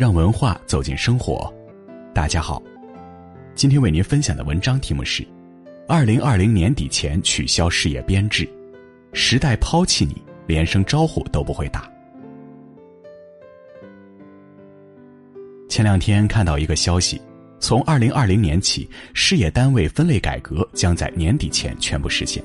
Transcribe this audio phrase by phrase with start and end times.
[0.00, 1.52] 让文化走进生活。
[2.14, 2.62] 大家好，
[3.54, 5.22] 今天为您分享的文章题目是：
[5.86, 8.48] 二零二零年底前取消事业编制，
[9.12, 10.16] 时代抛弃你，
[10.46, 11.86] 连声招呼都不会打。
[15.68, 17.20] 前两天看到一个消息，
[17.58, 22.42] 从二零二零年起，事业单位分类改革将在年底前全部实现。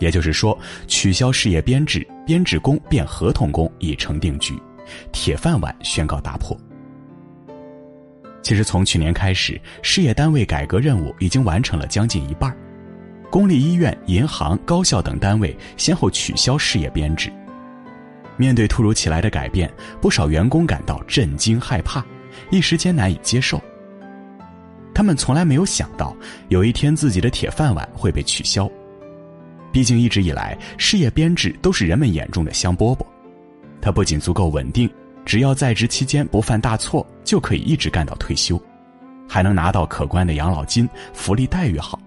[0.00, 4.58] 也就是说，取消事业编制，编制工变合同工已成定局，
[5.12, 6.56] 铁饭碗宣告打破。
[8.42, 12.54] 其实从去年开始，事业单位改革任务已经完成了将近一半
[13.30, 17.32] 公立医院、银行、高校等单位先后取消事业编制。
[18.36, 22.04] 面对突如其来的改变，不少员工感到震惊害怕，
[22.50, 23.60] 一时间难以接受。
[24.94, 26.16] 他们从来没有想到，
[26.48, 28.70] 有一天自己的铁饭碗会被取消。
[29.72, 33.04] 毕竟一直以来，事业编制都是人们眼中的香饽饽，
[33.84, 34.88] 它不仅足够稳定，
[35.26, 38.58] 只要在职期间不犯大错，就可以一直干到退休，
[39.28, 42.00] 还能拿到可观的养老金，福利待遇好。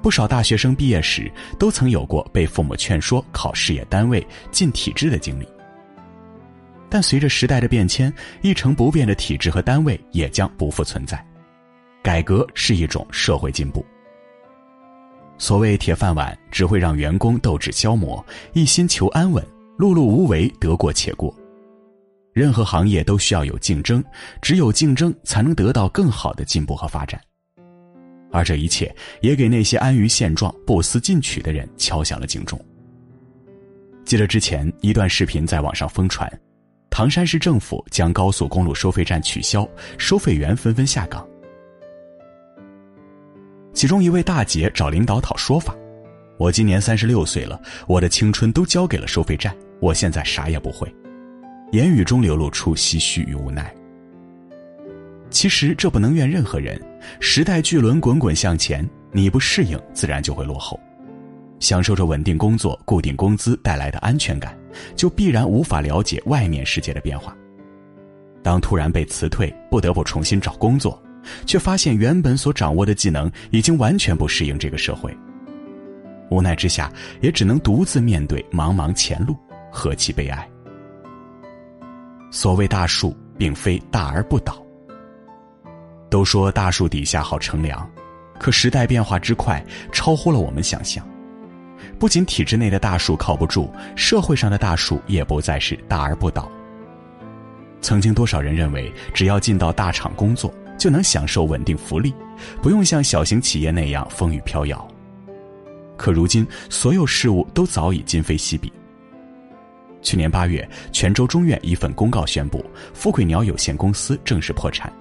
[0.00, 5.46] 不少大学生毕业时都曾有过被父母劝说考事业单位进体制的经历。
[6.88, 11.22] 但随着时代的变迁，一成不变的体制和单位也将不复存在。
[12.02, 13.84] 改革是一种社会进步。
[15.36, 19.46] 所谓铁饭碗，只会让员工斗志消磨，一心求安稳，
[19.80, 21.34] 碌碌无为，得过且过。
[22.34, 24.04] 任何行业都需要有竞争，
[24.42, 27.18] 只有竞争才能得到更好的进步和发展。
[28.30, 32.62] 而这一切也给那些安于现状、不思进取的人敲响了警钟。
[34.04, 36.30] 记得之前一段视频在网上疯传，
[36.90, 41.26] 唐山市政府将高速公路收费站取消，收费员纷纷下岗。
[43.72, 45.74] 其中一位大姐找领导讨说法
[46.36, 47.58] ：“我今年三十六岁了，
[47.88, 50.92] 我的青春都交给了收费站，我现在啥也不会。”
[51.72, 53.72] 言语中流露出唏嘘与无奈。
[55.30, 56.80] 其实这不能怨任何人，
[57.20, 60.78] 时代巨轮滚滚向前，你不适应，自然就会落后。
[61.60, 64.56] 享受着稳定工作、固定工资带来的安全感，
[64.96, 67.36] 就必然无法了解外面世界的变化。
[68.42, 71.00] 当突然被辞退，不得不重新找工作。
[71.44, 75.14] 却发现原本所掌握的技能已经完全不适应这个社会。
[76.30, 79.36] 无奈之下，也只能独自面对茫茫前路，
[79.70, 80.48] 何其悲哀！
[82.30, 84.62] 所谓大树，并非大而不倒。
[86.08, 87.88] 都说大树底下好乘凉，
[88.38, 91.06] 可时代变化之快，超乎了我们想象。
[91.98, 96.50] 不仅体制内的大树靠不住，社会上的大树也不再是大而不倒。
[97.80, 102.14] 曾经多少人认为，只要进到大厂工作，就能享受稳定福利，
[102.60, 104.86] 不用像小型企业那样风雨飘摇。
[105.96, 108.72] 可如今，所有事物都早已今非昔比。
[110.02, 114.92] 去年八月，泉州中院一份公告宣布，富贵鸟有限公司正式破产。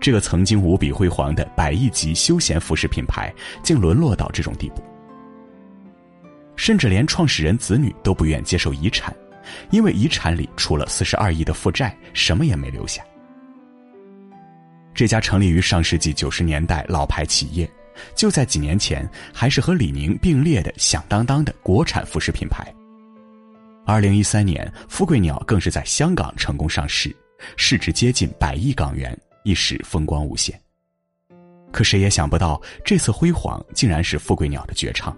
[0.00, 3.32] 这个曾经无比辉煌的百亿级休闲服饰品牌，
[3.62, 4.82] 竟沦落到这种地步。
[6.56, 9.14] 甚至连创始人子女都不愿接受遗产，
[9.70, 13.02] 因为遗产里除了四十二亿的负债，什么也没留下。
[14.94, 17.68] 这家成立于上世纪九十年代老牌企业，
[18.14, 22.72] 就在几年前还是和李宁并列的响当当的国产服饰品牌。
[23.86, 27.14] 二零一三年，富贵鸟更是在香港成功上市，
[27.54, 30.58] 市值接近百亿港元，一时风光无限。
[31.70, 35.14] 可谁也想不到，这次辉煌竟然是富贵鸟的绝唱。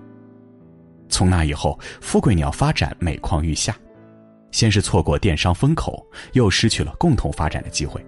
[1.09, 3.77] 从那以后，富贵鸟发展每况愈下，
[4.50, 8.04] 先是错过电商风口，又失去了共同发展的机会。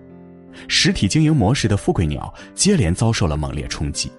[0.67, 4.11] 实体经营模式的富贵鸟接连遭受了猛烈冲击，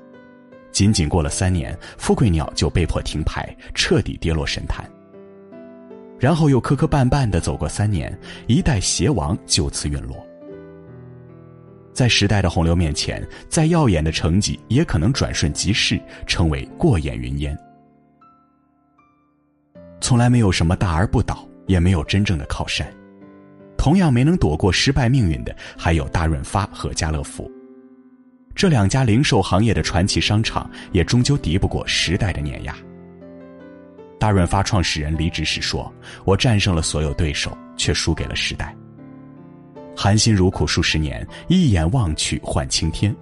[0.72, 4.90] 仅仅过了三年，富贵鸟就被迫停牌，彻底跌落神坛。
[6.20, 10.18] 然后又磕磕绊绊的走过三年，一代鞋王就此陨落。
[11.94, 17.58] 在时代的洪流面前，再耀眼的成绩也可能转瞬即逝，成为过眼云烟。
[20.00, 22.88] 从来没有什么大而不倒，也没有真正的靠山。
[23.78, 27.50] 同样没能躲过失败命运的，还有大润发和家乐福。
[28.56, 32.76] 这两家零售行业的传奇商场，也终究敌不过时代的碾压。
[34.20, 35.92] 大润发创始人离职时说
[36.26, 38.76] ：“我战胜了所有对手，却输给了时代。
[39.96, 43.16] 含辛茹苦数十年，一眼望去换青天。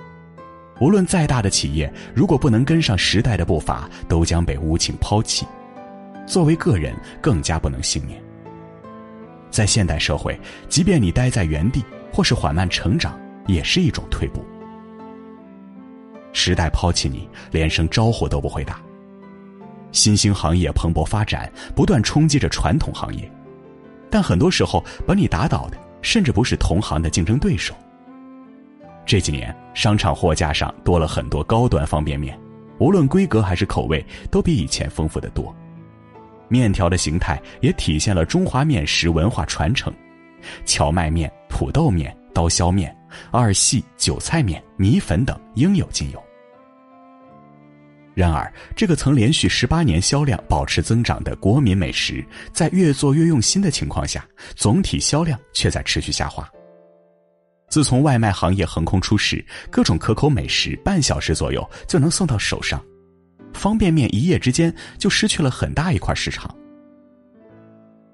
[0.79, 5.45] 无论再大的企业，如果不能跟上时代的步伐，都将被无情抛弃。
[6.25, 8.19] 作为个人，更加不能幸免。”
[9.51, 14.43] 在现代社会，即便你待在原地或是缓慢成长，也是一种退步。
[16.33, 18.79] 时代抛弃你，连声招呼都不会打。
[19.91, 23.29] 新兴行业蓬勃发展，不断冲击着传统行业，
[24.09, 27.73] 但很多时候把你打倒的甚至不是同行的竞争对手。
[29.05, 32.37] 这几年，商场货架上多了很多高端方便面，
[32.77, 35.55] 无论规格还是口味，都比以前丰富的多。
[36.49, 39.93] 面条的形态也体现了中华面食文化传承，
[40.65, 42.95] 荞麦面、土豆面、刀削面、
[43.31, 46.21] 二细、韭菜面、米粉等应有尽有。
[48.17, 56.49] 然而，这个曾连续十八年销量保持增长的国民美食，在越做越用心的情况下，总体销量却在持续下滑。
[57.69, 62.83] 自从外卖行业横空出世，各种可口美食半小时左右就能送到手上，
[63.53, 66.49] 方便面一夜之间就失去了很大一块市场。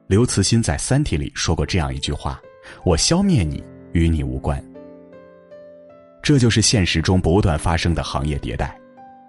[0.08, 2.42] 刘慈欣在《三体》里说过这样一句话
[2.84, 3.64] ：“我消灭你，
[3.94, 4.62] 与你无关。”
[6.22, 8.78] 这就是现实中不断发生的行业迭代。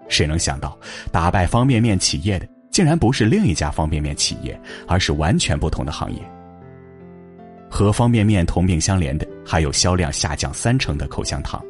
[0.07, 0.77] 谁能想到，
[1.11, 6.19] 打败方便面企业的竟然不是另一家方便面企业，而是完全不同的行业。
[7.69, 11.61] 和方便面同病相怜的，还有销量下降三成的口香糖，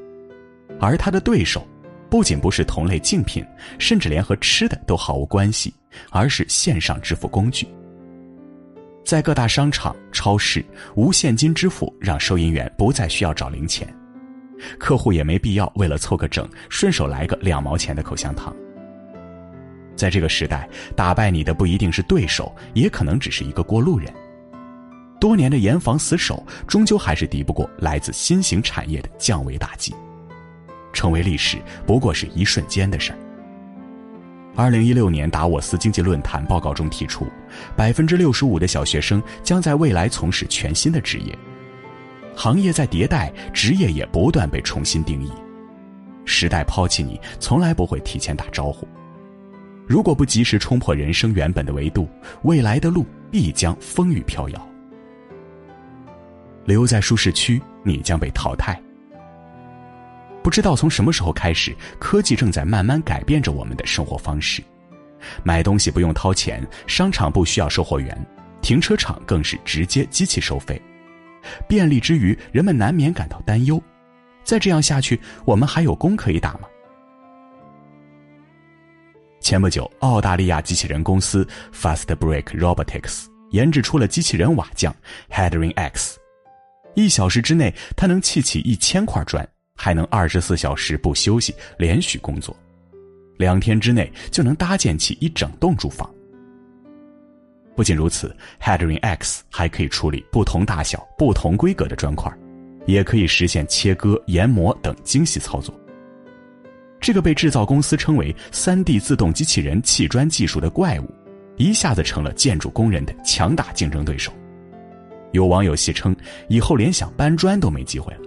[0.80, 1.66] 而他的对手，
[2.10, 3.44] 不仅不是同类竞品，
[3.80, 5.74] 甚至连和吃的都毫无关系，
[6.12, 7.68] 而是线上支付工具。
[9.04, 10.64] 在各大商场、超市，
[10.96, 13.88] 无现金支付让收银员不再需要找零钱。
[14.80, 18.56] 客户也没必要为了凑个整，顺手来个两毛钱的口香糖。
[19.96, 24.14] 在这个时代，打败你的不一定是对手，也可能只是一个过路人。
[25.20, 29.96] 多年的严防死守，终究还是敌不过来自新型产业的降维打击。
[30.92, 33.18] 成为历史，不过是一瞬间的事儿。
[34.56, 37.28] 二零一六年达沃斯经济论坛报告中提出，
[37.76, 41.38] 百分之六十五的小学生将在未来从事全新的职业。
[42.36, 45.32] 行业在迭代，职业也不断被重新定义。
[46.26, 48.88] 时代抛弃你，从来不会提前打招呼。
[49.88, 52.10] 如果不及时冲破人生原本的维度，
[52.44, 54.68] 未来的路必将风雨飘摇。
[56.66, 58.82] 留在舒适区，你将被淘汰。
[60.42, 64.64] 不知道从什么时候开始，科技正在慢慢改变着我们的生活方式。
[65.44, 68.28] 买东西不用掏钱，商场不需要售货员，
[68.62, 70.82] 停车场更是直接机器收费。
[71.68, 73.82] 便利之余，人们难免感到担忧。
[74.44, 76.68] 再这样下去，我们还有工可以打吗？
[79.42, 84.96] 前不久，澳大利亚机器人公司 Fast Break Robotics 研制出了机器人瓦匠
[85.32, 86.18] Headring X。
[86.96, 92.56] 一小时之内，它能砌起一千块砖，还能二十四小时不休息连续工作。
[93.38, 96.10] 两天之内就能搭建起一整栋住房。
[97.76, 102.32] 不仅如此，Headring X 还可以处理不同大小、不同规格的砖块，
[102.86, 105.78] 也可以实现切割、研磨等精细操作。
[107.02, 111.14] 这个被制造公司称为“三 D 自动机器人砌砖技术”的怪物，
[111.58, 114.32] 一下子成了建筑工人的强大竞争对手。
[115.34, 116.16] 有网友戏称，
[116.48, 118.22] 以后连想搬砖都没机会了。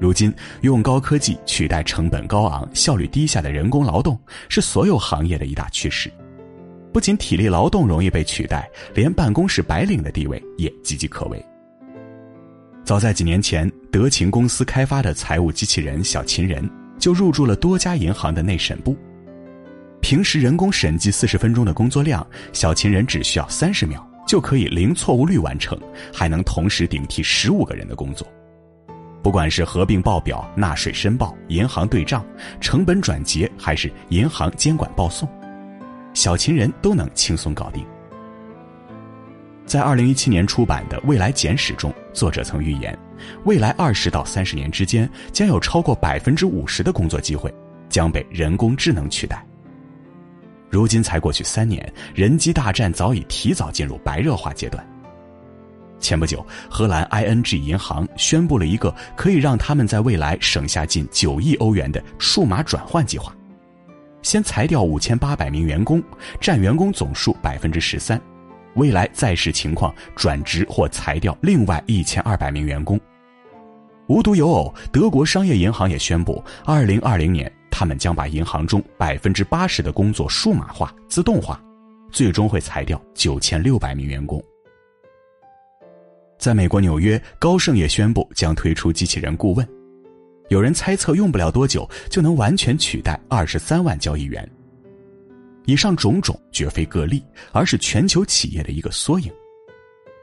[0.00, 0.32] 如今，
[0.62, 4.18] 用高科技取代成本高昂、效率低下的人工劳动，
[4.48, 6.10] 是所有行业的一大趋势。
[6.92, 11.44] 不仅体力劳动容易被取代，连办公室白领的地位也岌岌可危。
[12.84, 16.68] 早在几年前，德勤公司开发的财务机器人“小秦人”
[16.98, 18.96] 就入驻了多家银行的内审部。
[20.00, 25.78] 平时人工审计四十分钟的工作量，小秦人只需要三十秒就可以零错误率完成，
[26.14, 28.26] 还能同时顶替十五个人的工作。
[29.22, 32.24] 不管是合并报表、纳税申报、银行对账、
[32.60, 35.28] 成本转结，还是银行监管报送。
[36.18, 37.86] 小情人都能轻松搞定。
[39.64, 42.98] 在二零一七年出版的《未来简史》中，作者曾预言，
[43.44, 47.54] 未来二十到三十年之间，将有超过百分之五十的工作机会
[47.88, 49.46] 将被人工智能取代。
[50.68, 54.84] 如今才过去三年，人机大战早已提早进入白热化阶段。
[56.00, 63.32] 前不久，荷兰 ING 银行宣布了一个可以让他们在未来省下近九亿欧元的数码转换计划。
[64.22, 66.02] 先裁掉五千八百名员工，
[66.40, 68.20] 占员工总数百分之十三。
[68.74, 73.00] 未来再视情况转职或裁掉另外一千二百名员工。
[74.06, 81.60] 无独有偶，德国商业银行也宣布，二零二零年他们将把银行中百分之八十的工作数码化、自动化，
[82.10, 84.42] 最终会裁掉九千六百名员工。
[86.38, 89.68] 在美国纽约，高盛也宣布将推出机器人顾问。
[90.48, 94.48] 有人猜测，用不了多久就能完全取代二十三万交易员。
[95.66, 99.30] 以上种种绝非个例，而是全球企业的一个缩影。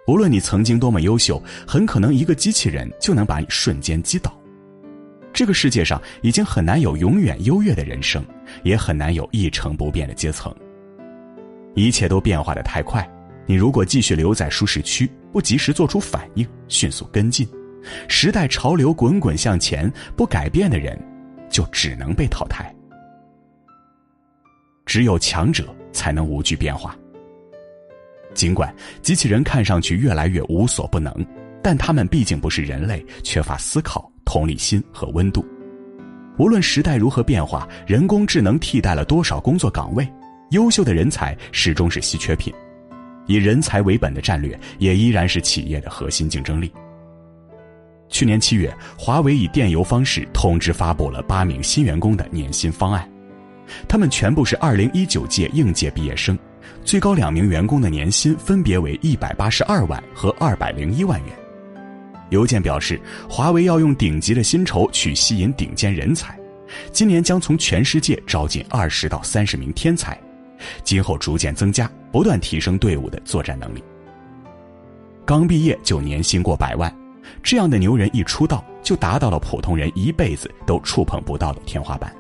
[0.08, 4.36] 无论你曾经多么优秀，很可能一个机器人就能把你瞬间击倒。
[5.32, 8.26] 这个世界上已经很难有永远优越的人生，
[8.64, 10.56] 也很难有一成不变的阶层。
[11.76, 13.08] 一切都变化的太快，
[13.46, 17.48] 你如果继续留在舒适区，不及时做出反应，迅速跟进，
[18.08, 21.00] 时代潮流滚滚向前，不改变的人，
[21.50, 22.74] 就只能被淘汰。
[24.86, 26.96] 只有强者才能无惧变化。
[28.34, 31.14] 尽管机器人看上去越来越无所不能，
[31.64, 35.46] 但他们毕竟不是人类，缺乏思考、同理心和温度。
[36.38, 40.06] 无论时代如何变化，人工智能替代了多少工作岗位，
[40.52, 42.54] 优秀的人才始终是稀缺品。
[43.26, 46.72] 以人才为本的战略也依然是企业的核心竞争力。
[48.16, 53.06] 去年七月，华为以电邮方式通知发布了八名新员工的年薪方案，
[53.90, 56.40] 他们全部是二零一九届应届毕业生。
[56.86, 61.36] 最高两名员工的年薪分别为一百八十二万和二百零一万元。
[62.30, 62.98] 邮件表示，
[63.30, 66.40] 华为要用顶级的薪酬去吸引顶尖人才，
[66.94, 70.18] 今年将从全世界招进二十到三十名天才，
[70.86, 73.84] 今后逐渐增加，不断提升队伍的作战能力。
[75.26, 76.90] 刚毕业就年薪过百万，
[77.44, 82.14] 这样的牛人一出道就达到了普通人一辈子都触碰不到的天花板。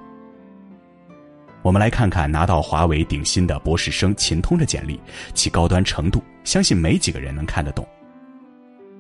[1.62, 5.00] 我们来看看拿到华为顶薪的博士生秦通的简历，
[5.34, 7.88] 其高端程度，相信没几个人能看得懂。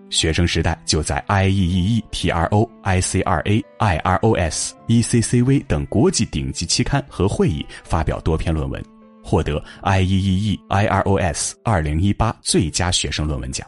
[0.10, 4.34] 学生时代就在 I E E E T R O I C R A I R O
[4.34, 8.84] S E C C V 等国际顶级期刊和会议发表多篇论文，
[9.24, 13.67] 获得 I E E E I R O S 二零一八最佳学生论文奖。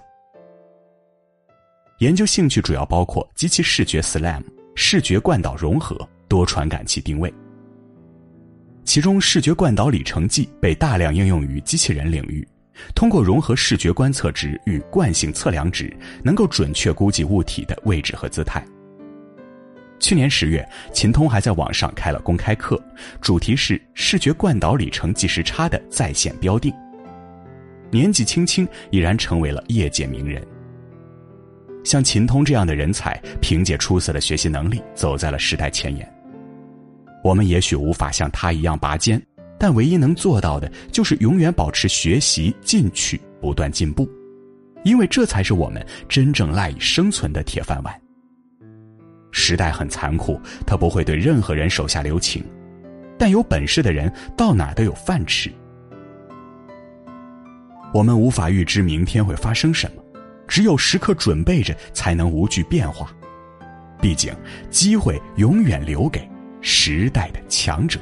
[2.00, 4.44] 研究兴趣主要包括机器视觉 SLAM、
[4.76, 7.34] 视觉惯导融合、多传感器定位。
[8.84, 12.48] 其中，视觉惯导里程计被大量应用于机器人领域，
[12.94, 15.92] 通过融合视觉观测值与惯性测量值，
[16.24, 18.64] 能够准确估计物体的位置和姿态。
[20.00, 22.80] 去年十月，秦通还在网上开了公开课，
[23.20, 26.72] 主题是视觉惯导里程计时差的在线标定。
[27.90, 30.46] 年纪轻轻，已然成为了业界名人。
[31.88, 36.06] 像秦通这样的人才，凭借出色的学习能力，走在了时代前沿。
[37.24, 39.22] 我们也许无法像他一样拔尖，
[39.58, 44.06] 但唯一能做到的就是永远保持学习进取，不断进步，
[44.84, 48.02] 因为这才是我们真正赖以生存的铁饭碗。
[49.32, 52.44] 时代很残酷，他不会对任何人手下留情，
[53.18, 55.50] 但有本事的人到哪都有饭吃。
[57.94, 60.04] 我们无法预知明天会发生什么，
[60.48, 63.12] 只有时刻准备着，才能无惧变化。
[64.02, 64.34] 毕竟，
[64.70, 66.28] 机会永远留给。
[66.62, 68.00] 时代的强者。